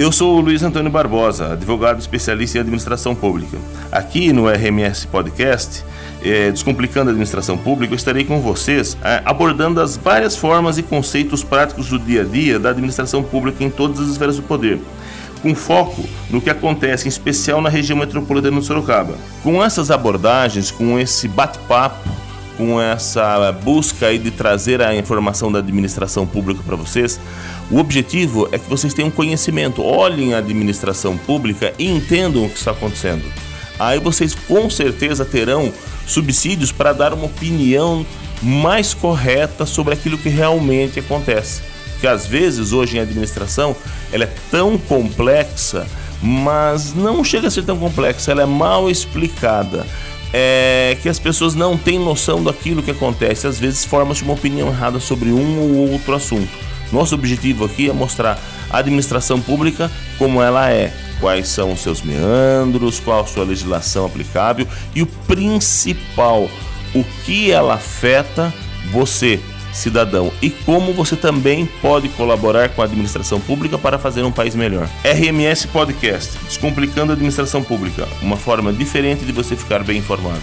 [0.00, 3.58] Eu sou o Luiz Antônio Barbosa, advogado especialista em administração pública.
[3.92, 5.84] Aqui no RMS Podcast,
[6.22, 10.82] é, Descomplicando a Administração Pública, eu estarei com vocês é, abordando as várias formas e
[10.82, 14.80] conceitos práticos do dia a dia da administração pública em todas as esferas do poder
[15.42, 19.14] com foco no que acontece, em especial na região metropolitana de Sorocaba.
[19.42, 22.08] Com essas abordagens, com esse bate-papo,
[22.60, 27.18] com essa busca aí de trazer a informação da administração pública para vocês,
[27.70, 32.58] o objetivo é que vocês tenham conhecimento, olhem a administração pública e entendam o que
[32.58, 33.24] está acontecendo.
[33.78, 35.72] Aí vocês com certeza terão
[36.06, 38.04] subsídios para dar uma opinião
[38.42, 41.62] mais correta sobre aquilo que realmente acontece.
[41.98, 43.74] Que às vezes hoje em administração
[44.12, 45.86] ela é tão complexa,
[46.22, 49.86] mas não chega a ser tão complexa, ela é mal explicada
[50.32, 53.46] é que as pessoas não têm noção daquilo que acontece.
[53.46, 56.50] Às vezes forma-se uma opinião errada sobre um ou outro assunto.
[56.92, 62.02] Nosso objetivo aqui é mostrar a administração pública como ela é, quais são os seus
[62.02, 66.48] meandros, qual a sua legislação aplicável e o principal,
[66.94, 68.52] o que ela afeta
[68.90, 69.40] você,
[69.72, 74.54] cidadão e como você também pode colaborar com a administração pública para fazer um país
[74.54, 74.88] melhor.
[75.04, 80.40] RMS Podcast, Descomplicando a Administração Pública, uma forma diferente de você ficar bem informado.